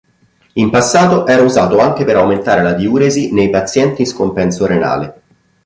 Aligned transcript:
In 0.53 0.71
passato 0.71 1.27
era 1.27 1.43
usato 1.43 1.77
anche 1.77 2.03
per 2.05 2.15
aumentare 2.15 2.63
la 2.63 2.73
diuresi 2.73 3.31
nei 3.33 3.51
pazienti 3.51 4.01
in 4.01 4.07
scompenso 4.07 4.65
renale. 4.65 5.21